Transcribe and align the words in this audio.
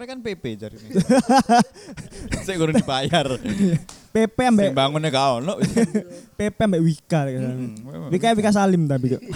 kontraktornya 0.00 0.08
kan 0.08 0.24
PP 0.24 0.44
jadi 0.56 0.76
ini. 0.80 0.96
Saya 2.40 2.56
kurang 2.60 2.76
dibayar. 2.76 3.26
PP 4.10 4.38
Sing 4.40 4.48
ambek 4.50 4.72
bangunnya 4.74 5.12
gak 5.12 5.44
ono. 5.44 5.54
PP 6.40 6.56
ambek 6.56 6.80
Wika. 6.82 7.20
kan. 7.28 7.42
Hmm, 7.44 8.08
Wika 8.10 8.32
Wika 8.34 8.50
Salim 8.50 8.88
tapi 8.88 9.12
kok. 9.14 9.20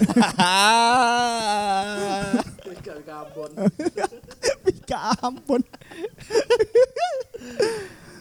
Wika 4.65 4.99
ampun. 5.21 5.61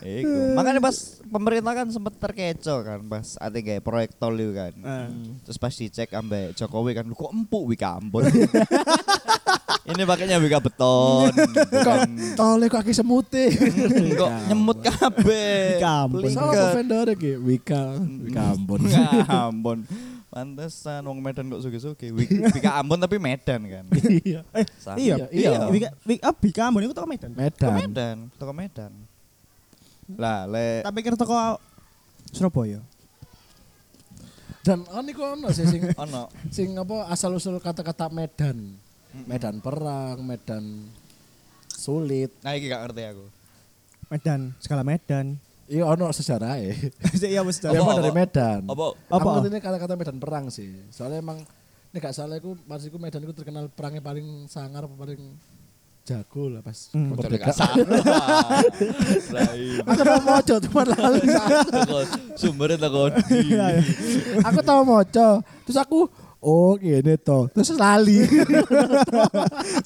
Iku. 0.03 0.53
Makanya 0.53 0.79
pas 0.79 0.95
pemerintah 1.23 1.73
kan 1.73 1.87
sempat 1.87 2.13
terkecoh 2.13 2.79
kan 2.79 2.99
pas 3.01 3.27
ate 3.37 3.59
kayak 3.59 3.81
proyek 3.81 4.11
tol 4.13 4.33
itu 4.33 4.51
kan. 4.51 4.73
Ah. 4.81 5.07
Terus 5.41 5.55
pas 5.55 5.71
dicek 5.71 6.11
ambek 6.11 6.53
Jokowi 6.53 6.91
kan 6.93 7.03
lu 7.03 7.13
kok 7.13 7.31
empuk 7.31 7.63
Wika 7.65 7.95
Ambon. 7.95 8.27
Ini 9.83 10.03
pakainya 10.03 10.39
Wika 10.39 10.59
beton. 10.59 11.27
bukan 11.73 12.07
Tole 12.35 12.65
kok 12.67 12.79
aki 12.79 12.91
semute. 12.91 13.51
kok 14.13 14.31
nyemut 14.47 14.79
kabeh. 14.79 15.75
Wika 15.75 15.91
Ambon. 16.01 16.21
Sama 16.29 16.71
vendor 16.71 17.07
iki, 17.11 17.31
Wika, 17.35 17.81
Wika 17.99 18.41
Ambon. 18.53 18.79
Wika 18.81 19.03
Ambon. 19.45 19.79
Pantesan 20.27 21.03
wong 21.03 21.19
Medan 21.19 21.45
kok 21.47 21.61
suge-suge. 21.61 22.09
Wik- 22.09 22.31
Wika 22.49 22.71
Ambon 22.75 22.97
tapi 22.97 23.19
Medan 23.19 23.61
kan. 23.63 23.83
Iya. 24.23 24.41
Eh, 24.49 24.65
iya, 24.97 25.15
Iya. 25.19 25.25
iya. 25.29 25.59
Wika 25.67 25.89
Wika 26.01 26.31
Wika 26.33 26.61
Ambon 26.63 26.83
itu 26.83 26.91
toko 26.91 27.05
Medan. 27.05 27.31
Medan. 27.31 27.71
Medan, 27.77 28.17
toko 28.35 28.51
Medan. 28.51 28.91
Lah, 30.17 30.45
le 30.49 30.81
Tak 30.83 30.93
pikir 30.95 31.13
toko 31.15 31.59
Surabaya. 32.33 32.81
Dan 34.63 34.87
ono 34.87 35.07
iku 35.11 35.21
ono 35.27 35.51
sih 35.51 35.67
sing 35.67 35.83
ono 36.07 36.31
sing 36.47 36.71
apa 36.79 37.11
asal 37.11 37.35
usul 37.35 37.59
kata-kata 37.59 38.07
Medan. 38.07 38.79
Medan 39.27 39.61
perang, 39.61 40.23
Medan 40.25 40.89
sulit. 41.69 42.31
Nah, 42.41 42.55
iki 42.57 42.71
gak 42.71 42.89
ngerti 42.89 43.01
aku. 43.11 43.25
Medan, 44.09 44.41
skala 44.63 44.81
Medan. 44.87 45.37
Iya 45.67 45.83
ono 45.89 46.09
sejarah 46.11 46.59
ya. 46.59 46.73
Iya 47.33 47.41
wis. 47.43 47.59
Ya 47.59 47.75
Apa, 47.75 47.83
emang 47.83 47.99
dari? 48.03 48.15
Medan. 48.15 48.61
Apa? 48.67 48.85
Apa? 49.11 49.29
Apa 49.41 49.47
ini 49.47 49.59
kata-kata 49.59 49.93
Medan 49.99 50.17
perang 50.17 50.45
sih. 50.47 50.71
Soalnya 50.89 51.19
emang 51.19 51.43
ini 51.93 51.97
gak 52.01 52.15
salah 52.15 52.39
iku 52.39 52.55
pas 52.65 52.81
iku 52.81 52.97
Medan 52.97 53.21
iku 53.21 53.35
terkenal 53.35 53.67
perangnya 53.69 54.01
paling 54.01 54.47
sangar 54.49 54.87
paling 54.89 55.35
jago 56.03 56.51
lah 56.51 56.59
pas 56.59 56.75
Hmm. 56.91 57.15
kemerdekaan. 57.15 57.55
iya. 59.55 59.79
Aku 59.87 60.01
tau 60.03 60.19
moco 60.19 60.55
cuma 60.59 60.81
lalu. 60.83 61.19
Sumbernya 62.39 62.75
teko 62.75 63.07
aku 64.51 64.59
tau 64.61 64.81
moco. 64.83 65.29
Terus 65.63 65.77
aku 65.79 65.99
oh 66.43 66.75
gini 66.75 67.15
toh. 67.23 67.47
Terus 67.55 67.71
lali. 67.79 68.19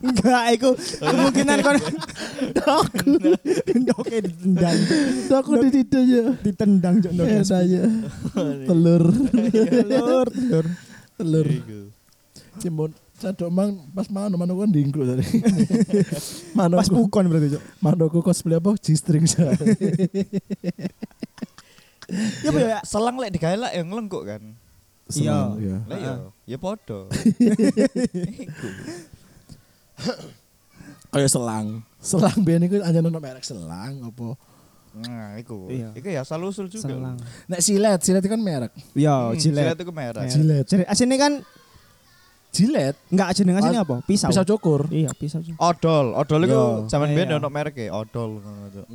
Enggak, 0.02 0.44
iku 0.58 0.74
kemungkinan 0.98 1.58
kon 1.62 1.78
Oke 3.94 4.18
ditendang. 4.26 4.78
Terus 4.90 5.38
aku 5.38 5.52
di 5.62 5.70
situ 5.70 5.98
aja. 6.02 6.22
Ditendang. 6.42 6.96
Ya 7.14 7.46
saya. 7.46 7.86
Telur. 8.66 9.06
Telur, 9.30 10.26
telur. 10.34 10.66
Telur. 11.14 11.48
Cimbon. 12.58 12.90
Sadok 13.18 13.50
mang 13.50 13.72
pas 13.92 14.06
mano 14.08 14.38
mano 14.38 14.54
kan 14.56 14.70
dingklo 14.70 15.02
tadi. 15.04 15.26
mano 16.54 16.78
Pas 16.82 16.86
pukon 16.86 17.26
berarti, 17.26 17.58
Cuk. 17.58 17.64
mano 17.82 18.04
ku 18.08 18.22
cosplay 18.22 18.58
apa? 18.58 18.78
G-string 18.78 19.26
saya. 19.26 19.58
Ya 22.40 22.56
apa 22.56 22.60
ya? 22.62 22.80
Selang 22.88 23.20
lek 23.20 23.36
digawe 23.36 23.68
lek 23.68 23.74
yang 23.76 23.88
ngelengkuk 23.92 24.24
kan. 24.24 24.40
Iya. 25.12 25.38
Iya. 25.60 25.78
Lah 25.84 25.98
ya, 26.00 26.14
ya 26.48 26.56
podo. 26.56 27.12
Iku. 28.48 28.68
Kayak 31.10 31.32
selang. 31.32 31.84
Selang 32.00 32.38
biyen 32.44 32.64
iku 32.64 32.80
anjen 32.80 33.04
ono 33.04 33.20
merek 33.20 33.44
selang 33.44 34.00
apa? 34.04 34.40
Nah, 34.98 35.36
iku. 35.36 35.68
Iya. 35.68 35.92
Iku 35.94 36.08
ya 36.08 36.24
asal 36.24 36.40
usul 36.42 36.72
juga. 36.72 36.88
Selang. 36.88 37.20
Nek 37.48 37.60
silet, 37.60 38.00
silet 38.00 38.24
itu 38.24 38.32
kan 38.32 38.40
merek. 38.40 38.72
Iya, 38.96 39.16
Hmm, 39.28 39.36
jilet. 39.36 39.64
Jilet 39.68 39.78
itu. 39.78 39.92
Merek. 39.92 40.24
Jilet. 40.32 40.64
Jilet. 40.64 40.88
Asine 40.88 41.16
kan 41.20 41.34
Jilet, 42.58 42.96
enggak 43.14 43.30
jeneng 43.38 43.62
asine 43.62 43.78
apa? 43.78 43.96
Pisau. 44.02 44.34
pisau 44.34 44.44
cukur. 44.44 44.90
Iya, 44.90 45.14
pisau. 45.14 45.46
Cuk. 45.46 45.54
Odol, 45.62 46.18
odol 46.18 46.42
itu 46.44 46.62
zaman 46.90 47.14
biyen 47.14 47.38
ono 47.38 47.50
merek 47.54 47.78
e, 47.78 47.86
odol 47.94 48.42
ngono 48.42 48.66
Cuk. 48.74 48.86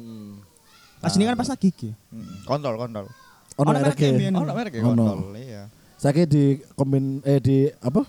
Asine 0.99 1.23
kan 1.27 1.39
pas 1.39 1.47
lagi 1.47 1.71
gigi. 1.71 1.91
Mm, 2.11 2.43
Kontol, 2.43 2.75
kontol. 2.75 3.07
Ono 3.59 3.71
merek. 3.71 3.99
biyen. 3.99 4.35
Ono 4.35 4.51
merek 4.51 4.75
e, 4.75 4.81
kontol, 4.83 5.31
iya. 5.39 5.71
Saya 5.95 6.27
di 6.27 6.59
kombin 6.75 7.23
eh 7.23 7.39
di 7.39 7.71
apa? 7.79 8.03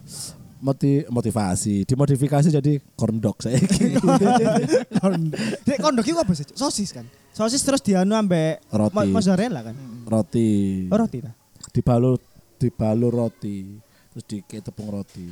Moti, 0.63 1.03
motivasi, 1.11 1.83
dimodifikasi 1.83 2.47
jadi 2.47 2.79
corn 2.95 3.19
dog 3.19 3.35
saya. 3.43 3.59
Dek 5.67 5.77
kondok 5.83 6.07
iku 6.07 6.23
apa 6.23 6.31
sih? 6.31 6.47
Sosis 6.55 6.95
kan. 6.95 7.03
Sosis 7.35 7.59
terus 7.65 7.83
dianu 7.83 8.15
ambek 8.15 8.63
Roti. 8.71 8.95
mo- 8.95 9.11
mozzarella 9.11 9.59
kan. 9.59 9.75
roti. 10.07 10.87
Oh, 10.87 10.95
roti 10.95 11.19
ta. 11.19 11.35
Dibalur 11.73 12.15
dibalur 12.55 13.11
roti. 13.11 13.75
Terus 14.13 14.25
dike 14.29 14.61
tepung 14.61 14.93
roti. 14.93 15.25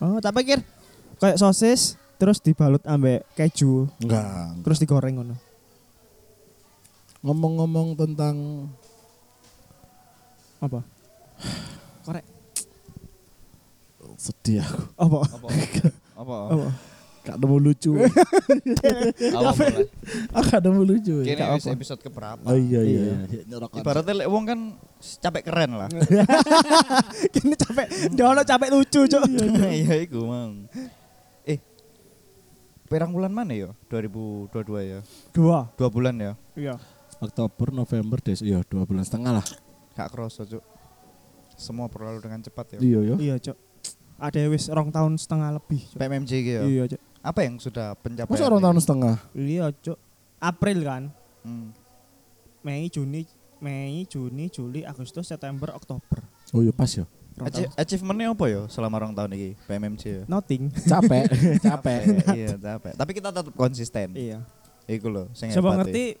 Oh, 0.00 0.16
tak 0.18 0.32
pikir 0.32 0.64
kayak 1.20 1.36
sosis 1.36 1.98
terus 2.16 2.38
dibalut 2.40 2.80
ambek 2.86 3.26
keju 3.36 3.86
Enggak. 4.00 4.64
terus 4.64 4.80
digoreng 4.80 5.20
ngono. 5.20 5.36
Ngomong-ngomong 7.20 7.98
tentang 7.98 8.66
Apa? 10.58 10.82
Korek. 12.02 12.24
sedih 14.18 14.64
aku. 14.66 14.82
Apa? 14.98 15.20
Apa? 15.30 15.48
Apa? 16.18 16.36
Apa? 16.50 16.66
Gak 17.28 17.36
nemu 17.36 17.56
lucu. 17.60 17.92
Apa? 19.36 19.64
gak 20.48 20.60
nemu 20.64 20.80
lucu. 20.80 21.14
Kini 21.28 21.44
apa. 21.44 21.60
episode 21.60 22.00
keberapa? 22.00 22.40
Oh 22.40 22.56
iya 22.56 22.80
iya. 22.80 23.00
Iya. 23.28 23.44
iya. 23.44 23.68
Ibaratnya 23.68 24.24
lek 24.24 24.28
wong 24.32 24.44
kan 24.48 24.60
capek 25.20 25.44
keren 25.44 25.76
lah. 25.76 25.92
Kini 27.36 27.52
capek, 27.52 28.16
dono 28.16 28.40
capek 28.48 28.72
lucu, 28.72 29.04
Cuk. 29.04 29.22
Iya 29.60 30.08
iku 30.08 30.24
mang. 30.24 30.72
Eh. 31.44 31.60
Perang 32.88 33.12
bulan 33.12 33.28
mana 33.28 33.52
ya? 33.52 33.76
2022 33.92 34.48
ya. 34.88 35.00
Dua. 35.36 35.68
Dua 35.76 35.88
bulan 35.92 36.16
ya. 36.16 36.32
Iya. 36.56 36.80
Oktober, 37.20 37.76
November, 37.76 38.24
Des, 38.24 38.40
iya 38.40 38.64
dua 38.64 38.88
bulan 38.88 39.04
setengah 39.04 39.42
lah. 39.42 39.46
Gak 40.00 40.08
kerasa, 40.16 40.48
Cuk. 40.48 40.64
Semua 41.60 41.92
berlalu 41.92 42.24
dengan 42.24 42.40
cepat 42.40 42.78
ya. 42.78 42.80
Iya 42.80 43.00
ya. 43.04 43.16
Iya, 43.20 43.34
Cuk. 43.36 43.56
Ada 44.16 44.48
wis 44.48 44.64
rong 44.72 44.88
tahun 44.88 45.20
setengah 45.20 45.60
lebih, 45.60 45.84
Cuk. 45.92 45.98
PMMJ 46.00 46.30
gitu 46.40 46.56
ya. 46.56 46.62
Iya, 46.64 46.84
Cuk. 46.96 47.00
Apa 47.22 47.44
yang 47.44 47.58
sudah 47.58 47.94
pencapaian? 47.98 48.30
Masa 48.30 48.46
orang 48.46 48.62
tahun 48.62 48.78
setengah? 48.82 49.14
Iya, 49.34 49.66
Cuk. 49.82 49.98
April 50.38 50.78
kan. 50.86 51.02
Hmm. 51.42 51.74
Mei, 52.62 52.86
Juni, 52.90 53.26
Mei, 53.58 54.06
Juni, 54.06 54.46
Juli, 54.50 54.86
Agustus, 54.86 55.26
September, 55.26 55.74
Oktober. 55.74 56.22
Oh 56.54 56.62
iya 56.62 56.70
pas 56.74 56.90
ya. 56.90 57.06
Achievementnya 57.78 58.34
apa 58.34 58.50
ya 58.50 58.66
selama 58.66 58.98
orang 58.98 59.14
tahun 59.14 59.30
ini 59.38 59.54
PMMJ 59.70 60.02
ya? 60.02 60.22
Nothing. 60.26 60.74
Capek, 60.90 61.24
capek. 61.62 62.00
iya 62.34 62.54
capek. 62.58 62.92
Tapi 62.98 63.10
kita 63.14 63.30
tetap 63.30 63.54
konsisten. 63.54 64.10
iya. 64.18 64.42
Iku 64.88 65.12
loh. 65.12 65.28
sing 65.36 65.52
Coba 65.52 65.78
ngerti 65.78 66.16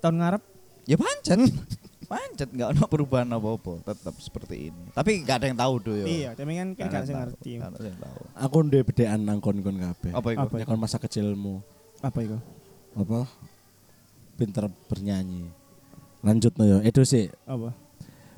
tahun 0.00 0.16
ngarep 0.22 0.42
Ya 0.86 0.98
pancet. 0.98 1.38
pancet 2.12 2.50
nggak 2.52 2.68
ada 2.76 2.82
perubahan 2.84 3.28
apa-apa. 3.32 3.80
Tetap 3.88 4.12
seperti 4.20 4.68
ini. 4.68 4.84
Tapi 4.92 5.24
nggak 5.24 5.36
ada 5.40 5.46
yang 5.48 5.58
tahu 5.58 5.74
tuh 5.80 5.94
ya. 5.96 6.04
Iya, 6.04 6.30
tapi 6.36 6.52
kan 6.52 6.68
kan 6.76 6.88
ngerti. 7.00 7.50
Nggak 7.56 7.70
ada 7.72 7.88
yang 7.88 8.00
tahu. 8.04 8.20
Aku 8.36 8.56
ndek 8.60 8.82
bedean 8.84 9.20
nang 9.24 9.40
kon-kon 9.40 9.80
kabeh. 9.80 10.12
Apa 10.12 10.28
itu? 10.36 10.40
Apa? 10.44 10.54
Ya 10.60 10.64
kon 10.68 10.76
masa 10.76 11.00
kecilmu. 11.00 11.64
Apa 12.04 12.18
itu? 12.20 12.36
Apa? 12.92 13.24
Pinter 14.36 14.68
bernyanyi. 14.86 15.48
Lanjut 16.20 16.52
no 16.54 16.64
ya. 16.68 16.78
Itu 16.84 17.02
sih 17.02 17.32
Apa? 17.48 17.72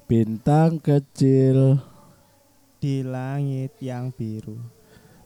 bintang 0.05 0.79
kecil, 0.79 1.81
Di 2.79 3.01
langit 3.01 3.73
yang 3.81 4.13
biru. 4.13 4.61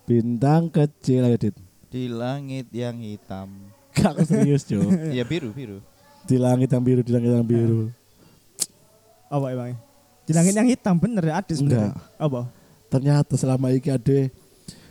bintang 0.07 0.71
kecil 0.71 1.27
ayo 1.27 1.37
Dit. 1.37 1.59
Di 1.91 2.07
langit 2.07 2.71
yang 2.71 2.97
hitam. 2.99 3.51
Gak 3.93 4.15
aku 4.15 4.23
serius, 4.25 4.63
Jo. 4.63 4.79
Iya 5.11 5.27
biru 5.27 5.51
biru. 5.51 5.79
di 6.23 6.37
langit 6.37 6.71
yang 6.71 6.85
biru, 6.85 7.01
di 7.03 7.11
langit 7.11 7.31
yang 7.33 7.43
biru. 7.43 7.91
Apa 9.29 9.47
emang? 9.53 9.77
Di 10.29 10.33
langit 10.37 10.53
yang 10.53 10.69
hitam 10.69 10.97
bener 11.01 11.25
ya 11.25 11.41
ada 11.41 11.53
sebenarnya. 11.53 11.97
Apa? 12.21 12.49
Ternyata 12.89 13.37
selama 13.37 13.73
ini 13.73 13.89
ada 13.89 14.19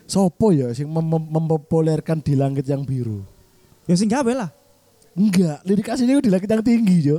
Sopo 0.08 0.56
ya 0.56 0.72
sing 0.72 0.88
mem- 0.88 1.04
mem- 1.04 1.30
mempopulerkan 1.36 2.24
di 2.24 2.34
langit 2.40 2.64
yang 2.64 2.88
biru. 2.88 3.22
Ya 3.84 3.94
sing 4.00 4.08
gawe 4.08 4.32
lah. 4.32 4.50
Enggak, 5.18 5.66
lirik 5.66 5.90
aslinya 5.90 6.22
di 6.22 6.30
langit 6.32 6.48
yang 6.48 6.64
tinggi, 6.64 6.98
Jo. 7.02 7.18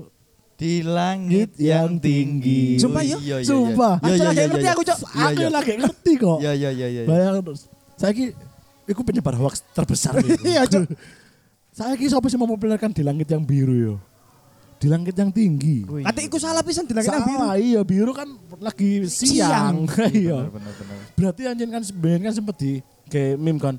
Di 0.59 0.83
langit 0.83 1.55
yang 1.59 1.99
tinggi. 1.99 2.79
Sumpah 2.79 3.03
ya? 3.03 3.15
Iya, 3.19 3.19
iya, 3.19 3.37
iya. 3.43 3.47
Sumpah. 3.47 3.95
Iya, 4.03 4.11
iya, 4.11 4.27
Aku 4.27 4.35
iya, 4.35 4.47
ngerti 4.47 4.67
iya. 4.67 4.73
aku, 4.75 4.83
Cok. 4.87 4.99
Aku 5.07 5.43
iya. 5.43 5.51
lagi 5.51 5.73
ngerti 5.79 6.13
kok. 6.19 6.39
Iya, 6.43 6.53
iya, 6.55 6.71
iya, 6.75 6.87
iya. 6.91 7.03
Bayang 7.07 7.43
terus. 7.43 7.71
Saya 7.99 8.11
ki 8.15 8.35
iku 8.89 9.01
penyebar 9.03 9.35
hoax 9.37 9.63
terbesar. 9.75 10.15
Iya, 10.47 10.67
Cok. 10.67 10.85
Saya 11.75 11.93
ki 11.95 12.07
siapa 12.11 12.27
sih 12.27 12.39
mempopulerkan 12.39 12.91
di 12.91 13.03
langit 13.05 13.29
yang 13.31 13.43
biru 13.47 13.75
yo? 13.75 13.95
Di 14.79 14.87
langit 14.87 15.15
yang 15.19 15.35
tinggi. 15.35 15.83
Kata 15.83 16.21
iku 16.23 16.39
salah 16.39 16.63
pisan 16.63 16.87
di 16.87 16.95
langit 16.95 17.11
yang 17.11 17.27
biru. 17.27 17.39
Salah, 17.43 17.55
iya 17.59 17.81
biru 17.83 18.13
kan 18.15 18.29
lagi 18.63 19.07
siang. 19.11 19.87
Siang. 19.91 20.11
iya. 20.23 20.39
Bener, 20.47 20.55
bener, 20.55 20.73
bener. 20.79 20.99
Berarti 21.19 21.43
anjing 21.51 21.71
kan 21.75 21.83
sebenarnya 21.83 22.31
kan 22.31 22.35
sempet 22.39 22.57
di 22.63 22.73
kayak 23.11 23.35
meme 23.41 23.59
kan 23.59 23.75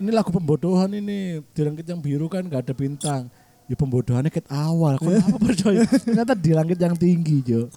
ini 0.00 0.10
lagu 0.10 0.32
pembodohan 0.32 0.88
ini 0.96 1.44
di 1.52 1.60
langit 1.60 1.84
yang 1.84 2.00
biru 2.00 2.26
kan 2.26 2.40
gak 2.48 2.64
ada 2.66 2.72
bintang 2.72 3.28
ya 3.68 3.76
pembodohannya 3.76 4.32
ket 4.32 4.48
awal 4.48 4.96
kenapa 4.96 5.36
percaya 5.52 5.84
ternyata 5.84 6.32
di 6.32 6.50
langit 6.56 6.80
yang 6.80 6.96
tinggi 6.96 7.44
Jo 7.44 7.68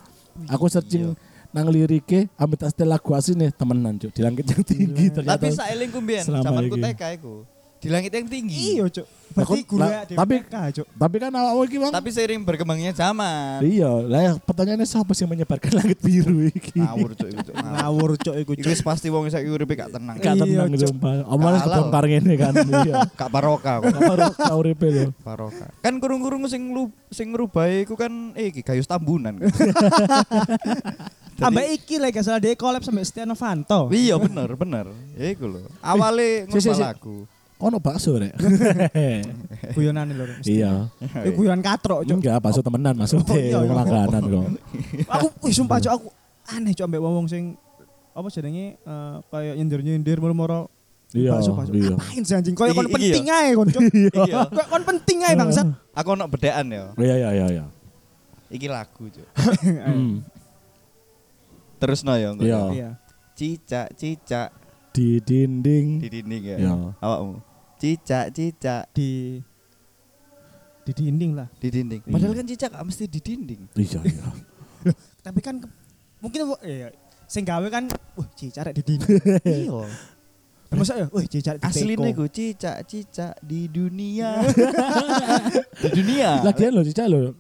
aku 0.48 0.72
searching 0.72 1.12
nang 1.54 1.68
lirike 1.70 2.32
ambet 2.40 2.64
asli 2.64 2.88
lagu 2.88 3.12
asli 3.14 3.36
nih 3.36 3.52
temenan 3.52 4.00
Jo 4.00 4.08
di 4.10 4.24
langit 4.24 4.48
yang 4.48 4.64
tinggi 4.64 5.06
ternyata 5.12 5.44
Tapi 5.44 5.52
saelingku 5.52 6.00
mbiyen 6.00 6.24
selama 6.24 6.44
zamanku. 6.48 6.76
TK 6.80 7.02
iku. 7.20 7.34
Di 7.84 7.90
langit 7.90 8.10
yang 8.10 8.26
tinggi. 8.26 8.58
Iya, 8.74 8.88
Cuk. 8.90 9.08
Berarti 9.34 9.66
gula 9.66 10.06
tapi- 10.06 10.46
Cuk. 10.46 10.86
tapi 10.94 11.16
kan 11.18 11.34
awal 11.34 11.66
iki 11.66 11.76
Bang, 11.76 11.90
Tapi 11.90 12.06
seiring 12.08 12.46
berkembangnya 12.46 12.94
zaman. 12.94 13.66
iya 13.66 13.90
lah 13.90 14.22
ya, 14.22 14.32
pertanyaannya 14.38 14.86
siapa 14.86 15.10
sih 15.12 15.26
yang 15.26 15.34
menyebarkan 15.34 15.74
langit 15.80 15.98
biru 16.00 16.38
iki 16.46 16.78
Ngawur 16.78 17.12
cuk 17.12 17.30
cuk. 17.42 17.56
ngawur. 17.58 18.10
Cuk 18.16 18.36
iku 18.38 18.52
wis 18.62 18.80
pasti 18.80 19.10
wong 19.10 19.26
saiki 19.28 19.50
uripe 19.50 19.74
gak 19.74 19.90
tenang. 19.90 20.16
gak 20.16 20.38
Iya, 20.38 20.70
tenang 20.70 20.70
Cuk. 20.78 20.94
omongan 21.26 21.54
Halal. 21.56 21.66
kebongkar 21.66 22.04
ngene 22.06 22.34
kan 22.38 22.54
iya 22.86 22.96
Gak 23.10 23.30
barokah 23.30 23.76
kok. 23.80 23.90
baru 23.98 24.24
kau 24.32 24.58
uripe 24.60 24.88
lho 24.88 25.06
Barokah. 25.20 25.70
Kan 25.80 25.98
kurung-kurung 25.98 26.46
sing 26.46 26.70
lu 26.70 26.94
sing 27.10 27.34
ngrubah 27.34 27.66
iku 27.74 27.98
kan 27.98 28.14
eh 28.34 28.48
iki 28.48 28.62
gayus 28.62 28.86
tambunan. 28.86 29.34
Jadi- 31.34 31.42
Ambek 31.44 31.66
iki 31.74 31.96
lek 31.98 32.14
gak 32.14 32.24
salah 32.24 32.38
dia 32.38 32.54
collab 32.54 32.86
sampe 32.86 33.02
Setia 33.02 33.26
Novanto. 33.26 33.90
Iya 33.90 34.14
bener 34.16 34.54
bener. 34.54 34.86
Ya 35.18 35.34
iku 35.34 35.50
lho. 35.50 35.66
Awale 35.82 36.46
Si, 36.48 36.62
si, 36.62 36.70
ngubah 36.70 36.78
si. 36.78 36.84
lagu. 36.86 37.18
Ono 37.64 37.78
bakso 37.78 38.16
rek 38.16 38.36
Guyonan 39.76 40.12
lho. 40.12 40.26
iya 40.44 40.92
Iku 41.24 41.42
guyon 41.42 41.60
katrok 41.60 42.04
Cuk. 42.04 42.14
enggak 42.14 42.38
bakso 42.38 42.60
temenan 42.60 42.94
maksudnya 42.94 43.24
Oh, 43.26 43.38
iya, 43.38 43.60
iya. 43.64 43.72
makanan 43.74 44.22
kok 44.24 44.46
Aku 45.10 45.28
wih 45.42 45.54
sumpah 45.54 45.80
Cuk 45.80 45.92
aku 45.94 46.08
aneh 46.50 46.72
Cuk 46.72 46.86
ambek 46.86 47.00
wong 47.00 47.26
sing 47.26 47.56
apa 48.12 48.28
jenenge 48.30 48.78
eh, 48.78 49.16
kayak 49.26 49.54
nyindir-nyindir 49.58 50.18
moro-moro 50.18 50.68
iya 51.12 51.34
bakso 51.34 51.54
bakso. 51.54 51.72
iya 51.72 51.94
Ngapain 51.94 52.22
sih 52.22 52.36
anjing? 52.36 52.54
Koyo 52.54 52.72
kon 52.72 52.86
iki 52.86 52.94
penting 52.94 53.26
ae 53.28 53.50
kon 53.54 53.68
Cuk. 53.68 53.82
Iya. 53.88 54.40
Koyo 54.52 54.66
kon 54.68 54.84
penting 54.84 55.18
ae 55.24 55.34
bangsat. 55.34 55.68
Aku 55.94 56.08
ono 56.12 56.26
bedean 56.28 56.66
ya. 56.68 56.92
iya 56.96 57.16
iya 57.18 57.30
iya 57.32 57.48
iya 57.54 57.66
Iki 58.50 58.68
lagu 58.70 59.10
cuk. 59.10 59.26
Hmm, 59.82 60.22
Terus 61.78 62.00
no 62.02 62.14
ya. 62.14 62.32
Iya. 62.36 62.60
Iya. 62.70 62.90
Cicak 63.34 63.88
cicak 63.94 64.54
di 64.94 65.18
dinding 65.18 65.98
di 65.98 66.08
dinding 66.08 66.44
ya. 66.46 66.58
Iya. 66.60 66.74
Awakmu. 66.98 67.34
Cicak 67.84 68.32
cicak 68.32 68.88
Di 68.90 69.44
di 70.84 70.92
dinding 70.94 71.32
lah. 71.34 71.48
di 71.60 71.68
dinding. 71.68 72.00
Iya. 72.02 72.12
Padahal 72.12 72.34
kan 72.34 72.46
cicak 72.46 72.70
gak 72.72 72.84
mesti 72.84 73.04
di 73.06 73.20
dinding. 73.20 73.62
iya 73.74 74.00
iya 74.04 74.28
Tapi 75.26 75.40
kan 75.40 75.60
ke- 75.60 75.72
mungkin 76.20 76.40
iya 76.62 76.92
sing 77.24 77.44
gawe 77.44 77.68
kan 77.68 77.88
wah 78.16 78.28
cicarek 78.34 78.72
di 78.74 78.84
dinding. 78.86 79.20
Iya. 79.68 79.84
Masa 80.74 80.98
ya, 80.98 81.06
wah 81.08 81.22
cicarek 81.22 81.60
di 81.60 81.66
Aslinya 81.66 82.08
teko. 82.10 82.18
gue 82.18 82.30
cicak 82.30 82.78
cicak 82.84 83.34
di 83.40 83.68
dunia. 83.68 84.44
di 85.84 85.90
dunia. 85.94 86.40
lagian 86.42 86.72
lo 86.72 86.82
cica 86.82 87.04
lo 87.06 87.36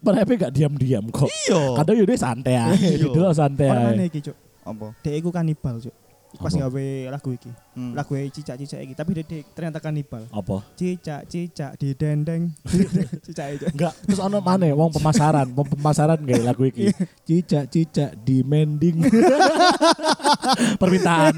Mereka 0.00 0.34
gak 0.40 0.52
diam-diam 0.52 1.04
kok 1.08 1.26
Iya. 1.46 1.74
kadang 1.74 1.96
yaudah 1.96 2.14
santai 2.16 2.54
aja 2.54 2.74
Iya. 2.74 3.06
dulu 3.06 3.30
santai 3.30 3.66
Orang 3.66 3.82
aja 3.84 3.94
aneh 3.94 4.06
iki, 4.06 4.18
Cuk. 4.20 4.36
Apa? 4.64 4.86
Dek 4.98 5.14
iku 5.16 5.28
kanibal, 5.28 5.76
Cuk. 5.76 5.94
Pas 6.38 6.52
gawe 6.54 6.86
lagu 7.10 7.30
iki. 7.34 7.50
Hmm. 7.74 7.94
Lagu 7.94 8.14
cicak-cicak 8.14 8.80
iki, 8.86 8.94
tapi 8.94 9.10
dek 9.18 9.50
ternyata 9.54 9.78
kanibal. 9.82 10.26
apa 10.30 10.62
Cicak-cicak 10.78 11.78
di 11.78 11.94
dendeng. 11.94 12.54
Cicak 13.26 13.46
itu. 13.58 13.64
Enggak, 13.70 13.94
terus 14.06 14.20
ono 14.22 14.38
mana 14.38 14.66
wong 14.74 14.90
pemasaran, 14.94 15.50
wong 15.54 15.68
pemasaran 15.74 16.18
kayak 16.22 16.44
lagu 16.46 16.62
iki. 16.66 16.90
Cicak 17.26 17.70
cicak 17.70 18.10
di 18.22 18.42
mending. 18.46 19.02
Permintaan. 20.80 21.34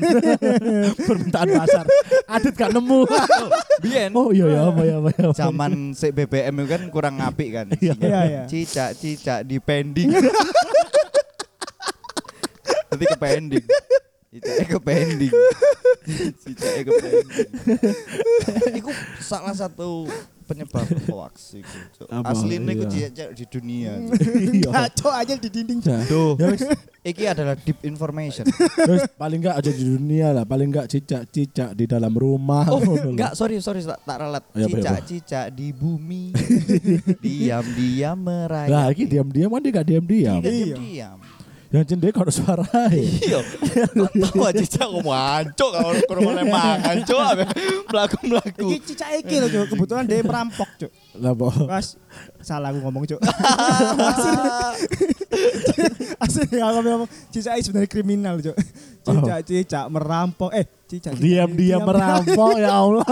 Permintaan 1.08 1.48
pasar. 1.56 1.84
Adit 2.26 2.54
gak 2.56 2.72
nemu. 2.74 3.06
Biyen. 3.80 4.10
oh 4.16 4.32
iya 4.32 4.46
ya 4.48 4.60
apa 4.72 4.82
ya 4.82 4.94
apa 5.00 5.10
ya. 5.14 5.28
Zaman 5.32 5.92
si 5.92 6.08
BBM 6.10 6.56
kan 6.66 6.82
kurang 6.90 7.20
apik 7.22 7.48
kan. 7.52 7.66
Iya. 7.78 7.94
Iya, 7.96 8.20
iya. 8.26 8.42
Cicak 8.48 8.96
cicak 8.98 9.40
di 9.46 9.56
pending. 9.60 10.10
Nanti 12.90 13.04
ke 13.04 13.16
pending. 13.18 13.64
Cicaknya 14.36 14.64
ke 14.68 14.78
pending. 14.78 15.32
Cicaknya 16.44 16.82
ke 16.82 16.92
pending. 16.94 17.48
Iku 18.76 18.90
salah 19.18 19.50
satu 19.50 20.04
penyebab 20.46 20.84
hoax 21.08 21.56
iku. 21.56 22.04
Aslinya 22.22 22.70
iku 22.70 22.84
Iya. 22.86 23.08
cicak 23.08 23.28
di 23.32 23.44
dunia. 23.48 23.92
Iya. 23.98 24.68
Ngaco 24.68 25.08
aja 25.10 25.34
di 25.34 25.48
dinding. 25.48 25.80
Duh, 26.06 26.36
Ya 26.36 26.46
wis, 26.46 26.62
iki 27.02 27.24
adalah 27.24 27.56
deep 27.56 27.80
information. 27.82 28.44
wis, 28.86 29.08
paling 29.16 29.40
enggak 29.40 29.56
aja 29.56 29.70
di 29.70 29.82
dunia 29.82 30.30
lah, 30.30 30.44
paling 30.44 30.68
enggak 30.68 30.86
cicak 30.86 31.26
cicak 31.26 31.72
di 31.72 31.84
dalam 31.84 32.12
rumah. 32.12 32.62
Oh, 32.68 32.78
enggak, 32.78 33.34
sorry, 33.34 33.58
sorry, 33.58 33.82
tak, 33.82 33.98
tak 34.04 34.16
relat. 34.20 34.44
Iya, 34.52 34.64
apa, 34.64 34.76
Cicak, 34.76 34.92
apa? 34.92 35.02
cicak 35.02 35.46
di 35.50 35.68
bumi. 35.72 36.24
Diam-diam 37.24 38.16
merayap. 38.16 38.70
Lah 38.70 38.86
iki 38.92 39.04
diam-diam 39.04 39.48
kan 39.48 39.60
dia 39.60 39.72
gak 39.72 39.86
diam-diam. 39.88 40.40
Iya, 40.40 40.46
Iya. 40.46 40.76
diam-diam. 40.76 41.18
Yang 41.76 41.86
cendek 41.92 42.12
kalau 42.16 42.32
suara 42.32 42.64
Iya. 42.88 43.44
Tahu 43.92 44.40
aja 44.48 44.62
cicak 44.64 44.88
ngomong 44.88 45.12
ancok 45.12 45.70
kalau 45.76 45.92
ke 45.92 46.12
rumah 46.16 46.32
mangan, 46.40 46.96
cok. 47.04 47.28
Melaku-melaku. 47.92 48.66
Iki 48.72 48.78
cicak 48.88 49.10
iki 49.20 49.34
Cuk. 49.44 49.76
Kebetulan 49.76 50.08
dia 50.08 50.24
perampok, 50.24 50.68
Cuk. 50.80 50.92
Lah 51.20 51.36
po. 51.36 51.52
Pas 51.68 52.00
salah 52.46 52.70
aku 52.70 52.78
ngomong, 52.78 53.02
Cuk. 53.10 53.18
Asli 56.24 56.58
aku 56.62 56.78
ngomong 56.86 57.10
cicak 57.34 57.58
sebenarnya 57.58 57.90
kriminal, 57.90 58.38
Cuk. 58.38 58.54
Cicak-cicak 59.02 59.84
merampok. 59.90 60.54
Eh, 60.54 60.62
cicak 60.86 61.18
Diam-diam 61.18 61.82
merampok 61.82 62.54
ya 62.58 62.70
Allah. 62.70 63.02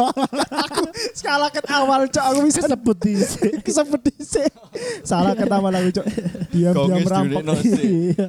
Skala 1.19 1.51
ket 1.51 1.67
awal, 1.67 2.07
Cuk. 2.07 2.23
Aku 2.23 2.39
bisa 2.47 2.63
Kesebut 2.63 2.97
di 3.03 3.19
kesebut 3.67 4.01
dhisik. 4.07 4.55
Salah 5.03 5.35
ket 5.35 5.51
awal 5.51 5.75
aku, 5.75 5.91
Cuk. 5.99 6.07
Diam-diam 6.55 7.03
Kongres 7.03 7.07
merampok. 7.11 7.43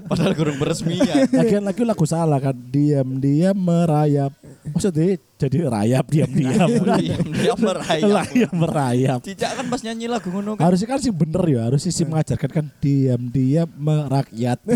Padahal 0.10 0.34
kurang 0.34 0.57
peresmian. 0.57 1.30
Lagian 1.30 1.63
lagi 1.63 1.86
lagu 1.86 2.06
salah 2.10 2.42
kan 2.42 2.57
diam-diam 2.57 3.54
merayap. 3.54 4.34
Maksudnya 4.73 5.19
jadi 5.35 5.57
rayap 5.69 6.06
diam-diam. 6.09 6.69
Diam-diam 7.00 7.57
merayap. 7.59 8.07
Rayap 8.07 8.51
merayap. 8.56 9.19
Cicak 9.21 9.51
kan 9.62 9.65
pas 9.69 9.81
nyanyi 9.83 10.07
lagu 10.09 10.27
ngono 10.31 10.56
kan. 10.57 10.63
Harusnya 10.65 10.88
kan 10.89 11.00
sih 11.03 11.13
bener 11.13 11.44
ya, 11.45 11.62
harusnya 11.69 11.91
sih 11.91 12.06
mengajarkan 12.07 12.50
kan 12.50 12.65
diam-diam 12.79 13.69
merakyat. 13.77 14.59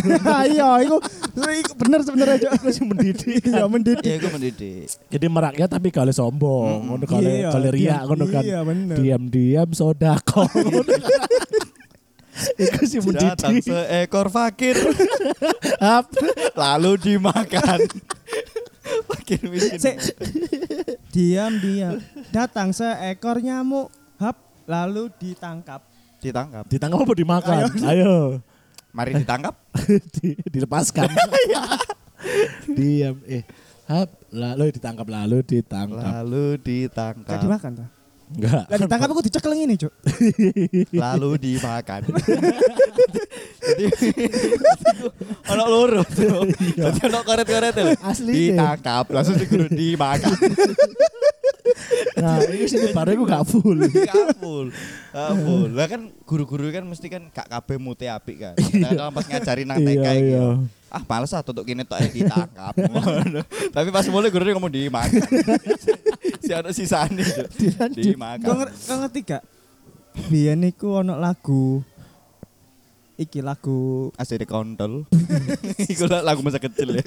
Iya, 0.49 0.81
iku 0.81 0.97
iku 1.37 1.71
bener 1.77 1.99
sebenarnya, 2.01 2.37
Cuk. 2.41 2.51
Harusnya 2.63 2.85
mendidik. 2.91 3.41
Iya, 3.43 3.63
mendidik. 3.65 4.05
Ya, 4.05 4.17
gue 4.19 4.31
mendidik. 4.31 4.87
Jadi 5.09 5.25
merakyat 5.25 5.69
tapi 5.69 5.89
kalau 5.89 6.13
sombong, 6.13 6.89
ngono 6.89 7.05
kalau 7.05 7.29
Iya, 7.29 7.49
kalau 7.53 7.69
riak 7.69 8.01
ngono 8.07 8.25
kan. 8.29 8.43
Iya, 8.43 8.59
bener. 8.63 8.95
Diam-diam 8.97 9.69
sodako. 9.71 10.45
Kan. 10.47 10.85
Iku 12.55 12.81
sih 12.87 13.03
Datang 13.03 13.51
mendidik. 13.59 13.67
seekor 13.67 14.27
fakir 14.31 14.75
lalu 16.55 16.91
dimakan. 16.95 17.79
Fakir 19.07 19.41
miskin. 19.47 19.79
Sik. 19.79 19.97
Diam-diam 21.13 21.97
datang 22.29 22.69
seekor 22.69 23.41
nyamuk, 23.41 23.89
hap 24.17 24.37
lalu 24.65 25.09
ditangkap. 25.17 25.81
Ditangkap. 26.19 26.63
Ditangkap 26.67 26.99
apa 27.01 27.13
dimakan? 27.15 27.55
Ayo. 27.87 28.43
Mari 28.91 29.17
ditangkap. 29.17 29.55
Di- 30.17 30.37
dilepaskan. 30.49 31.09
Diam 32.77 33.15
eh 33.25 33.43
hap 33.89 34.09
lalu 34.29 34.75
ditangkap 34.75 35.07
lalu 35.07 35.37
ditangkap. 35.41 36.03
Lalu 36.21 36.59
Kayak 36.59 36.65
ditangkap. 36.65 37.39
dimakan 37.41 37.71
tuh. 37.79 37.87
Enggak. 38.29 38.69
Lah 38.69 38.77
ditangkap 38.77 39.09
aku 39.09 39.21
dicekel 39.25 39.51
ngene, 39.57 39.73
Cuk. 39.73 39.93
lalu 41.03 41.29
dimakan. 41.41 42.01
Jadi 43.59 43.85
ono 45.49 45.63
loro 45.65 46.01
tuh. 46.05 46.45
Jadi 46.77 46.99
ono 47.09 47.19
koret-koret 47.25 47.73
lho. 47.73 47.93
Asli. 48.05 48.53
Ditangkap 48.53 49.09
langsung 49.09 49.33
diguru 49.33 49.65
dimakan. 49.65 50.37
Nah, 52.19 52.41
ini 52.49 52.65
sini 52.65 52.91
baru 52.91 53.15
aku 53.15 53.23
gak 53.25 53.45
full. 53.45 53.77
Kapul. 53.87 54.65
Kapul. 55.09 55.69
Lah 55.73 55.87
kan 55.87 56.01
guru-guru 56.25 56.69
kan 56.69 56.83
mesti 56.85 57.07
kan 57.09 57.23
gak 57.29 57.47
kabeh 57.49 57.77
mute 57.81 58.05
apik 58.05 58.37
kan. 58.41 58.53
Kadang 58.57 59.09
pas 59.09 59.25
ngajari 59.25 59.63
nang 59.65 59.81
TK 59.81 59.89
Iya, 59.89 60.11
iki. 60.13 60.29
iya. 60.33 60.45
Ah 60.89 61.05
males 61.05 61.29
ah 61.37 61.45
tutuk 61.45 61.69
kene 61.69 61.85
tok 61.85 62.01
ae 62.01 62.09
ditangkap. 62.09 62.73
Tapi 63.77 63.89
pas 63.93 64.05
mulai 64.09 64.33
guru 64.33 64.49
ngomong 64.49 64.73
dimakan. 64.73 65.21
si 66.49 66.57
ana 66.57 66.73
sisane. 66.73 67.21
Kau 67.77 67.93
Dimakan. 67.93 68.65
kau 68.73 68.97
ngerti 69.05 69.21
gak? 69.21 69.43
Biyen 70.33 70.65
iku 70.65 71.05
ono 71.05 71.13
lagu 71.21 71.85
iki 73.21 73.45
lagu 73.45 74.09
Asli 74.17 74.41
kontol. 74.49 75.05
Iku 75.93 76.09
lagu 76.09 76.41
masa 76.41 76.57
kecil 76.57 76.97
ya. 76.97 77.05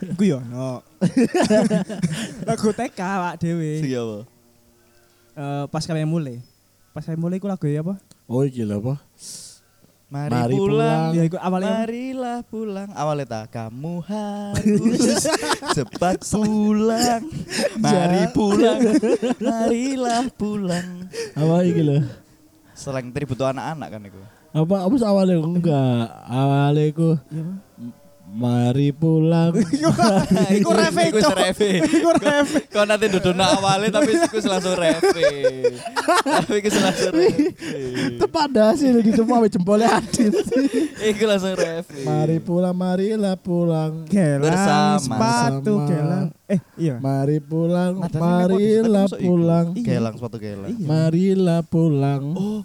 iku 0.00 0.22
yo 0.24 0.38
ono. 0.40 0.80
lagu 2.48 2.68
TK 2.72 2.96
Pak 2.96 3.34
Dewi. 3.44 3.84
Siapa? 3.84 4.18
Eh 5.36 5.64
pas 5.68 5.84
kalian 5.84 6.08
mulai. 6.08 6.40
Pas 6.96 7.04
kalian 7.04 7.20
mulai 7.20 7.36
iku 7.36 7.52
lagu 7.52 7.68
ya 7.68 7.84
apa? 7.84 8.00
Oh 8.24 8.48
iki 8.48 8.64
lho 8.64 8.80
apa? 8.80 8.96
Mari, 10.04 10.30
Mari 10.30 10.54
pulang. 10.54 10.68
pulang. 10.68 11.10
Ya 11.16 11.22
iku 11.26 11.36
awalnya 11.40 11.72
Marilah 11.80 12.38
pulang. 12.46 12.88
Awalnya 12.92 13.26
tak 13.26 13.44
kamu 13.56 13.94
harus 14.04 15.24
cepat 15.74 16.18
pulang. 16.22 17.22
Mari 17.80 18.22
pulang. 18.36 18.80
Marilah 19.40 20.24
pulang. 20.36 20.88
Apa 21.34 21.64
iki 21.66 21.82
lho? 21.82 21.98
Selain 22.76 23.08
tadi 23.10 23.24
butuh 23.24 23.48
anak-anak 23.50 23.88
kan 23.90 24.00
itu. 24.06 24.20
Apa 24.54 24.86
apa 24.86 24.94
awalnya 25.02 25.36
enggak? 25.40 26.06
Awalnya 26.30 26.84
iku 26.86 27.08
mari 28.34 28.90
pulang. 28.90 29.54
Iku 30.58 30.70
reve, 30.70 31.02
Iku 31.08 31.30
reve. 31.30 31.70
Iku 31.80 32.10
reve. 32.12 32.58
Kau 32.66 32.82
nanti 32.82 33.06
duduk 33.06 33.30
awalnya 33.38 33.94
tapi 33.94 34.18
iku 34.18 34.42
langsung 34.42 34.74
reve. 34.74 35.26
Tapi 36.02 36.52
iku 36.58 36.68
langsung 36.74 37.12
reve. 37.14 37.54
Tepat 38.18 38.48
dah 38.50 38.74
sih 38.74 38.90
di 38.92 39.14
tempat 39.14 39.38
ambil 39.38 39.50
jempolnya 39.50 39.88
Adit. 39.96 40.34
Iku 41.00 41.22
langsung 41.24 41.54
reve. 41.54 41.86
Mari 42.02 42.36
pulang, 42.38 42.74
marilah 42.74 43.38
pulang. 43.38 44.02
Gelang, 44.04 44.42
Bersama. 44.42 44.98
sepatu, 44.98 45.72
gelang. 45.86 46.26
Eh, 46.44 46.60
iya. 46.76 46.98
Mari 46.98 47.38
pulang, 47.38 48.02
marilah 48.12 49.06
pulang. 49.08 49.66
iku. 49.72 49.86
Gelang 49.86 50.14
sepatu 50.18 50.36
gelang. 50.36 50.74
Iya. 50.74 50.86
Marilah 50.86 51.60
pulang 51.62 52.22
Oh, 52.34 52.60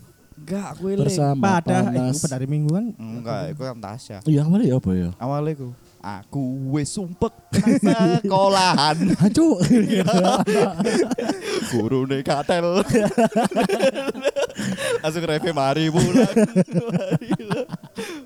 enggak 0.49 0.65
aku 0.73 0.83
eling. 0.89 1.05
bersama 1.05 1.61
Pada 1.61 1.77
eh, 1.77 1.81
panas. 1.85 2.09
iku 2.09 2.17
pada 2.25 2.35
hari 2.41 2.47
Minggu 2.49 2.69
kan. 2.73 2.85
Enggak, 2.97 3.41
iku 3.53 3.61
kan 3.69 3.77
Tasya. 3.77 4.17
Iya 4.25 4.41
awalnya 4.41 4.65
ya 4.65 4.75
apa 4.81 4.91
ya? 4.97 5.09
Awalnya 5.21 5.53
ku 5.53 5.69
aku 5.99 6.41
wis 6.73 6.89
sumpek 6.89 7.29
nang 7.53 7.75
sekolahan 8.23 8.97
Hancur. 9.21 9.61
guru 11.69 12.07
katel 12.23 12.65
langsung 15.03 15.23
reve 15.27 15.51
mari 15.51 15.91
pulang 15.91 16.33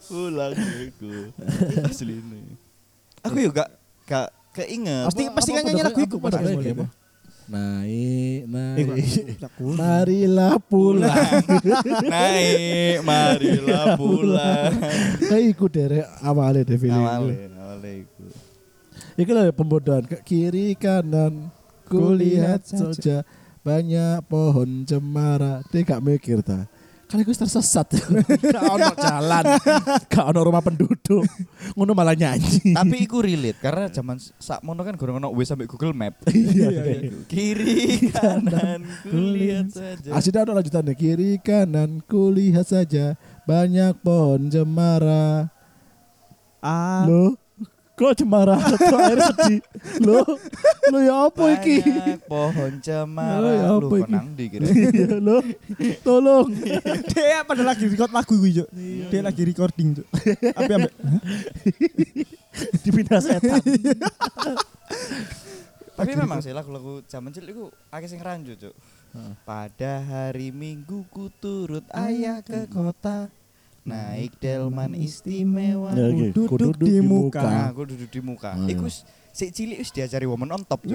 pulang 0.05 0.53
iku 0.85 1.33
asli 1.89 2.21
ini 2.21 2.41
aku 3.25 3.41
juga 3.41 3.65
gak 4.05 4.29
keinget 4.53 5.09
Pasti 5.09 5.23
pasti 5.33 5.49
kan 5.51 5.65
nyanyi 5.65 5.83
lagu 5.83 5.99
iku 5.99 6.17
pada? 6.21 6.37
Naik, 7.43 8.47
Iku 8.79 8.91
naik. 8.95 9.37
Marilah 9.75 10.55
pulang. 10.63 11.43
naik 12.07 13.03
marilah 13.03 13.99
pulang 13.99 14.71
Kayak 15.19 15.45
iku 15.51 15.65
derek 15.67 16.07
awalnya 16.23 16.63
deh 16.63 16.79
feeling. 16.79 17.03
awalnya 17.03 17.47
awalnya 17.59 17.91
iku 17.99 18.23
Iki 19.13 19.31
lah 19.35 19.43
pembodohan 19.53 20.03
ke 20.09 20.17
kiri 20.25 20.73
kanan 20.73 21.51
kulihat 21.85 22.65
saja 22.65 23.21
banyak 23.61 24.25
pohon 24.25 24.83
cemara. 24.83 25.61
Dia 25.69 25.85
gak 25.85 26.01
mikir 26.01 26.41
ta. 26.41 26.65
Kali 27.03 27.21
gue 27.21 27.35
tersesat. 27.35 27.93
Gak 28.55 28.63
ono 28.65 28.89
jalan. 28.93 29.45
Gak 30.07 30.25
ono 30.25 30.39
rumah 30.41 30.59
penduduk. 30.59 31.21
Ngono 31.73 31.93
malah 31.93 32.13
nyanyi. 32.13 32.73
tapi 32.73 33.05
iku 33.05 33.21
relate 33.21 33.59
karena 33.59 33.85
zaman 33.87 34.17
sak 34.17 34.61
mono 34.61 34.81
kan 34.81 34.93
gorong 34.93 35.17
ono 35.17 35.29
wis 35.29 35.47
sampai 35.47 35.65
Google 35.65 35.93
Map 35.93 36.17
Iya. 36.33 37.13
kiri 37.25 38.09
kanan 38.09 38.81
kulihat 39.05 39.69
saja 39.77 40.09
Asli 40.09 40.33
ada 40.33 40.51
lanjutannya 40.51 40.93
kiri 40.93 41.37
kanan 41.37 42.01
kulihat 42.03 42.65
saja 42.65 43.13
banyak 43.43 43.93
pohon 43.99 44.49
cemara. 44.49 45.53
Ah, 46.59 47.03
Lo 47.05 47.35
kok 47.93 48.13
cemara 48.15 48.57
kok 48.81 48.99
air 48.99 49.19
sedih. 49.23 49.59
Lo 49.99 50.25
lo 50.89 50.97
ya 50.97 51.27
apa 51.27 51.43
iki? 51.53 51.77
Banyak 51.79 52.21
pohon 52.25 52.71
Oh, 52.73 52.81
cemara 52.81 53.49
ya 53.51 53.67
lu 53.71 53.85
apa 53.85 53.95
iki? 53.99 54.15
di 54.33 54.45
kira 54.47 54.65
Iya, 54.93 55.17
Lo 55.17 55.37
tolong. 56.01 56.49
dia 57.07 57.41
pada 57.43 57.61
lagi 57.61 57.85
record 57.85 58.09
lagu 58.09 58.33
gue, 58.35 58.51
Cuk. 58.55 58.69
Dia 59.07 59.21
lagi 59.21 59.41
recording, 59.43 59.89
Cuk. 59.95 60.07
Apa 60.51 60.71
ambek 60.73 60.93
Dipindah 62.83 63.17
setan. 63.17 63.61
tapi 65.93 66.17
memang 66.17 66.41
sih 66.41 66.49
lagu-lagu 66.49 67.05
zaman 67.05 67.29
cilik 67.29 67.53
itu 67.53 67.65
akeh 67.87 68.07
sing 68.07 68.17
rancu 68.17 68.57
cuk 68.57 68.73
pada 69.41 70.01
hari 70.01 70.49
minggu 70.49 71.05
ku 71.07 71.29
turut 71.31 71.85
ayah 71.93 72.41
ke 72.41 72.65
kota 72.65 73.29
naik 73.83 74.31
delman 74.37 74.93
istimewa 74.93 75.91
Ya, 75.91 76.07
duduk 76.07 76.47
Ku 76.47 76.55
duduk 76.55 76.79
di 76.79 76.97
di 76.97 77.01
muka. 77.01 77.41
nah 77.41 77.67
aku 77.67 77.83
duduk 77.85 78.07
di 78.07 78.19
muka 78.19 78.51
Ah, 78.51 78.63
iku 78.63 78.79
iya. 78.79 78.87
wis- 78.87 79.03
si 79.29 79.49
cilik 79.49 79.77
wis 79.77 79.91
diajari 79.91 80.23
woman 80.23 80.49
on 80.49 80.63
top 80.63 80.83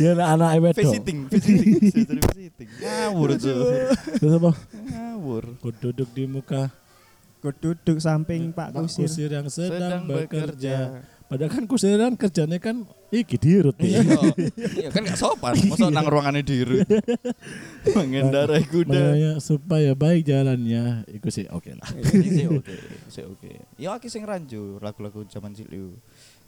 Ya 0.00 0.16
anak 0.16 0.56
wedok. 0.58 0.80
visiting 0.80 1.28
visiting 1.28 1.84
visiting 2.32 2.68
ngawur 2.78 3.36
cuk 3.36 3.56
Terus 4.16 4.32
apa? 4.34 4.50
ngawur 4.72 5.44
Ku 5.58 5.68
duduk 5.70 6.08
di 6.10 6.24
muka 6.24 6.72
Gue 7.38 7.52
duduk 7.52 8.00
samping 8.00 8.48
Pak 8.50 8.72
Pak 8.72 8.88
Kusir. 8.88 9.04
Kusir 9.04 9.28
yang 9.28 9.48
sedang, 9.48 9.76
sedang 9.76 10.02
bekerja. 10.08 10.48
bekerja 10.48 10.76
Padahal 11.34 11.50
kan 11.50 11.66
Kusir 11.66 11.98
kan 11.98 12.14
kerjanya 12.14 12.62
kan 12.62 12.86
iki 13.10 13.34
dirut 13.34 13.74
iya 13.82 14.06
iya 14.78 14.88
kan 14.94 15.02
gak 15.02 15.18
sopan 15.18 15.58
masa 15.66 15.90
nang 15.90 16.06
ruangannya 16.06 16.46
diri 16.46 16.86
mengendarai 17.98 18.62
kuda 18.70 18.94
Makanya 18.94 19.32
supaya 19.42 19.98
baik 19.98 20.30
jalannya, 20.30 21.02
iku 21.10 21.34
sih 21.34 21.50
oke 21.50 21.74
lah. 21.74 21.90
Sih 22.06 22.46
oke, 22.46 22.74
sih 23.10 23.24
oke. 23.26 23.50
Ya 23.82 23.98
akeh 23.98 24.06
sing 24.06 24.22
rancu 24.22 24.78
lagu-lagu 24.78 25.26
zaman 25.26 25.50
cilik. 25.58 25.98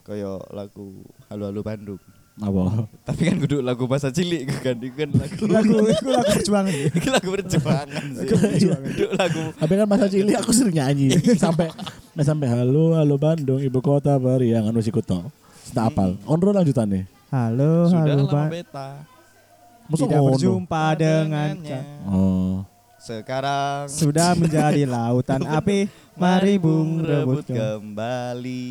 Kayak 0.07 0.47
lagu 0.55 1.03
Halo 1.27 1.51
Halo 1.51 1.67
Bandung. 1.67 1.99
Apa? 2.37 2.85
Tapi 3.01 3.21
kan 3.33 3.37
kudu 3.41 3.65
lagu 3.65 3.89
bahasa 3.89 4.13
cilik 4.13 4.45
kan 4.65 4.77
itu 4.77 4.93
kan 4.93 5.09
lagu 5.09 5.43
Lagu 5.49 5.77
iku 5.89 6.09
lagu 6.13 6.29
perjuangan. 6.37 6.69
ya. 6.69 6.85
Iki 6.93 7.09
lagu 7.09 7.29
perjuangan 7.33 8.05
sih. 8.13 8.27
Lagu 8.29 8.35
perjuangan. 8.37 8.89
Kudu 8.93 9.07
lagu 9.17 9.43
Tapi 9.57 9.73
kan 9.73 9.87
masa 9.89 10.07
cilik 10.13 10.37
aku 10.37 10.51
sering 10.53 10.77
nyanyi 10.77 11.17
sampai 11.41 11.73
nah, 12.13 12.25
sampai 12.25 12.47
halo 12.53 12.93
halo 12.93 13.17
Bandung 13.17 13.61
ibu 13.65 13.81
kota 13.81 14.21
periangan 14.21 14.69
wis 14.77 14.85
iku 14.87 15.01
to. 15.01 15.25
Tak 15.73 15.97
apal. 15.97 16.21
Onro 16.29 16.53
lanjutannya. 16.53 17.09
Halo, 17.27 17.91
sudah 17.91 18.05
halo 18.07 18.23
lama 18.23 18.33
Pak. 18.37 18.49
beta. 18.53 18.89
Masa 19.87 20.03
Tidak 20.07 20.21
berjumpa 20.23 20.83
dengan 20.95 21.55
Dengannya. 21.59 21.81
Oh. 22.07 22.55
Sekarang 23.01 23.87
sudah 23.89 24.35
menjadi 24.35 24.83
lautan 24.85 25.41
api. 25.43 25.87
Mari 26.21 26.55
bung 26.59 27.01
rebut 27.01 27.45
ke. 27.47 27.55
kembali. 27.55 28.67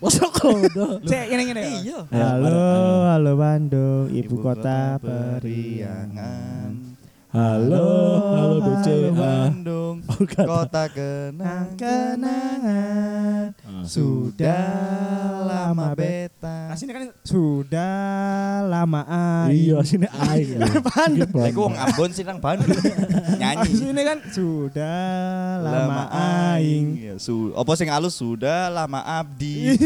Masa 0.00 0.24
kono? 0.32 0.96
Cek 1.10 1.26
ini 1.28 1.52
ini. 1.52 1.62
Iya. 1.84 2.08
Halo, 2.08 3.04
halo 3.04 3.32
Bandung, 3.36 4.08
ibu 4.08 4.40
kota 4.40 4.96
periangan. 4.96 5.40
periangan. 5.44 6.89
Halo, 7.30 7.86
halo 8.34 8.56
BCA. 8.58 9.14
Bandung, 9.14 10.02
Oh, 10.10 10.26
kota 10.26 10.90
kenang 10.90 11.78
Kenangan 11.78 13.54
Ah. 13.62 13.86
sudah 13.86 14.66
lama 15.46 15.94
beta. 15.94 16.66
Nah, 16.68 16.74
sini 16.74 16.90
kan 16.90 17.06
sudah 17.22 17.94
lama 18.66 19.06
Iya, 19.46 19.78
aing. 19.78 19.86
sini 19.86 20.06
aing. 20.10 20.58
Bandung. 20.82 21.30
Iku 21.46 21.60
wong 21.70 21.78
Ambon 21.78 22.10
sih 22.10 22.26
nang 22.26 22.42
Bandung. 22.42 22.74
Nyanyi. 23.38 23.78
Sini 23.78 24.02
kan 24.02 24.18
sudah 24.26 24.98
lama 25.62 26.10
aing. 26.58 26.86
Ya, 26.98 27.14
su 27.16 27.54
apa 27.54 27.70
sing 27.78 27.94
halus 27.94 28.18
sudah 28.18 28.66
lama 28.68 29.06
abdi. 29.06 29.78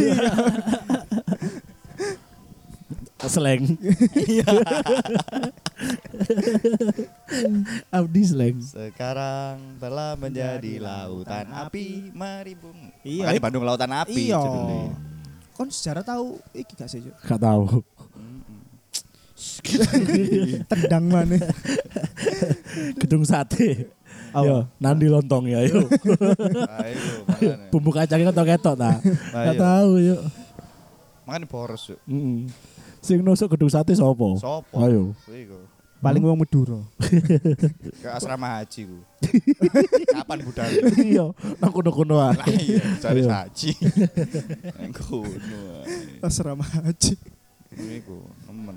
Slang. 3.20 3.68
Iya. 4.16 4.48
Abdi 7.98 8.22
slang. 8.24 8.58
Sekarang 8.60 9.78
telah 9.78 10.16
menjadi 10.18 10.80
lautan 10.80 11.46
api, 11.50 12.10
mari 12.12 12.54
bung. 12.56 12.92
Iya, 13.04 13.28
Makanya 13.28 13.42
Bandung 13.42 13.64
lautan 13.64 13.92
api 13.92 14.32
Iya. 14.32 14.42
Kon 15.54 15.70
sejarah 15.70 16.02
tahu 16.02 16.42
iki 16.50 16.74
gak 16.74 16.90
sih? 16.90 17.02
Gak 17.24 17.38
tahu. 17.38 17.82
Tendang 20.70 21.04
mana? 21.10 21.38
Gedung 23.00 23.22
sate. 23.22 23.90
Yo, 24.34 24.66
nandi 24.82 25.06
lontong 25.06 25.46
ya, 25.46 25.62
yuk. 25.62 25.86
Ayo. 26.66 27.22
Bumbu 27.70 27.94
kacangnya 27.94 28.34
ketok-ketok 28.34 28.74
ta. 28.74 28.98
Gak 29.30 29.54
tahu 29.54 30.02
yuk. 30.02 30.20
Makanya 31.22 31.46
boros 31.46 31.94
yuk. 31.94 32.00
Mm. 32.10 32.50
Sing 33.04 33.20
nusuk 33.20 33.52
gedung 33.52 33.68
sate 33.68 33.92
sopo? 33.92 34.34
Sopo? 34.40 34.80
Ayo. 34.80 35.12
Iku. 35.28 35.60
Paling 35.98 36.20
wong 36.20 36.36
Madura. 36.36 36.80
Ke 38.04 38.08
asrama 38.08 38.60
haji 38.60 38.84
ku. 38.84 38.98
Kapan 40.16 40.38
budal? 40.44 40.68
Iya, 41.00 41.32
nang 41.56 41.72
kuno-kuno 41.72 42.20
Lah 42.20 42.36
ae. 42.44 42.60
iya, 42.76 42.80
cari 43.00 43.24
Iya. 43.24 43.30
haji. 43.48 43.70
Nang 44.76 44.92
kono. 44.92 45.60
Asrama 46.20 46.60
haji. 46.60 47.16
Iku, 47.74 48.20
nemen. 48.44 48.76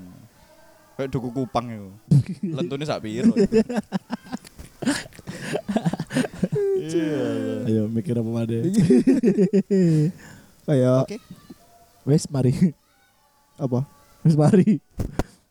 Kayak 0.96 1.12
duku 1.12 1.28
kupang 1.30 1.68
iku. 1.68 1.88
Lentune 2.42 2.88
sak 2.88 3.04
piro. 3.04 3.30
Iya. 6.80 7.12
Ayo 7.68 7.82
mikir 7.86 8.16
apa 8.16 8.30
made. 8.30 8.58
Kayak 10.64 11.04
Oke. 11.04 11.16
Wes 12.02 12.24
mari. 12.26 12.72
apa? 13.60 13.84
Wes 14.24 14.32
mari. 14.32 14.80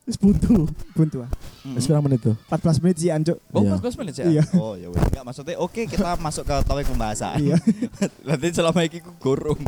Wis 0.08 0.16
buntu. 0.16 0.72
buntu 0.96 1.18
ah. 1.20 1.30
Wis 1.76 1.84
pirang 1.84 2.00
menit 2.00 2.24
tuh? 2.24 2.32
14 2.48 2.80
menit 2.80 2.96
sih 2.96 3.12
anjuk. 3.12 3.36
Oh, 3.52 3.60
Iya. 3.60 3.76
14 3.76 4.00
menit 4.00 4.14
ya? 4.16 4.26
Iya. 4.26 4.44
Oh, 4.56 4.74
ya 4.74 4.88
wes. 4.88 5.04
Enggak 5.04 5.24
maksudnya 5.28 5.60
oke 5.60 5.82
kita 5.84 6.16
masuk 6.18 6.48
ke 6.48 6.56
topik 6.64 6.88
pembahasan. 6.88 7.36
Iya. 7.44 7.60
Nanti 8.28 8.48
selama 8.56 8.88
iki 8.88 9.04
ku 9.04 9.12
gorong. 9.20 9.60